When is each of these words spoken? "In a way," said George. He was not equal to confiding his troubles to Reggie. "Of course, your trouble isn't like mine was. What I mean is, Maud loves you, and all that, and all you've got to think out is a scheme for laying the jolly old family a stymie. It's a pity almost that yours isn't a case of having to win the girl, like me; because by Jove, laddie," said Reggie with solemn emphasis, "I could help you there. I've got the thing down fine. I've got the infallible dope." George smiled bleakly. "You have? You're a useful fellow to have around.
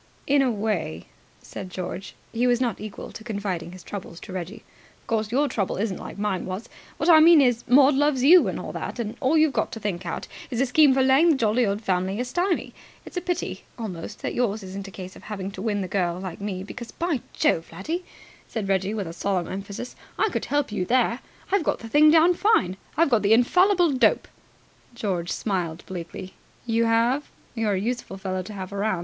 "In 0.25 0.41
a 0.41 0.49
way," 0.49 1.05
said 1.43 1.69
George. 1.69 2.15
He 2.33 2.47
was 2.47 2.59
not 2.59 2.81
equal 2.81 3.11
to 3.11 3.23
confiding 3.23 3.71
his 3.71 3.83
troubles 3.83 4.19
to 4.21 4.33
Reggie. 4.33 4.63
"Of 5.01 5.05
course, 5.05 5.31
your 5.31 5.47
trouble 5.47 5.77
isn't 5.77 5.99
like 5.99 6.17
mine 6.17 6.47
was. 6.47 6.67
What 6.97 7.07
I 7.07 7.19
mean 7.19 7.39
is, 7.39 7.63
Maud 7.67 7.93
loves 7.93 8.23
you, 8.23 8.47
and 8.47 8.59
all 8.59 8.71
that, 8.71 8.97
and 8.97 9.15
all 9.19 9.37
you've 9.37 9.53
got 9.53 9.71
to 9.73 9.79
think 9.79 10.03
out 10.07 10.27
is 10.49 10.59
a 10.59 10.65
scheme 10.65 10.91
for 10.95 11.03
laying 11.03 11.29
the 11.29 11.35
jolly 11.35 11.67
old 11.67 11.83
family 11.83 12.19
a 12.19 12.25
stymie. 12.25 12.73
It's 13.05 13.15
a 13.15 13.21
pity 13.21 13.63
almost 13.77 14.23
that 14.23 14.33
yours 14.33 14.63
isn't 14.63 14.87
a 14.87 14.89
case 14.89 15.15
of 15.15 15.21
having 15.25 15.51
to 15.51 15.61
win 15.61 15.81
the 15.81 15.87
girl, 15.87 16.19
like 16.19 16.41
me; 16.41 16.63
because 16.63 16.89
by 16.91 17.21
Jove, 17.33 17.69
laddie," 17.71 18.03
said 18.47 18.67
Reggie 18.67 18.95
with 18.95 19.15
solemn 19.15 19.47
emphasis, 19.49 19.95
"I 20.17 20.29
could 20.29 20.45
help 20.45 20.71
you 20.71 20.83
there. 20.83 21.19
I've 21.51 21.63
got 21.63 21.77
the 21.77 21.87
thing 21.87 22.09
down 22.09 22.33
fine. 22.33 22.75
I've 22.97 23.11
got 23.11 23.21
the 23.21 23.33
infallible 23.33 23.91
dope." 23.91 24.27
George 24.95 25.29
smiled 25.31 25.83
bleakly. 25.85 26.33
"You 26.65 26.85
have? 26.85 27.29
You're 27.53 27.73
a 27.73 27.79
useful 27.79 28.17
fellow 28.17 28.41
to 28.41 28.53
have 28.53 28.73
around. 28.73 28.99